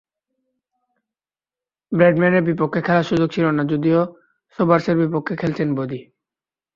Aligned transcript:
ব্র্যাডম্যানের 1.91 2.43
বিপক্ষে 2.49 2.81
খেলার 2.85 3.09
সুযোগ 3.09 3.27
ছিল 3.35 3.45
না, 3.57 3.63
যদিও 3.63 3.99
সোবার্সের 4.59 4.95
বিপক্ষে 5.01 5.33
খেলেছেন 5.41 5.69
বেদি। 5.77 5.99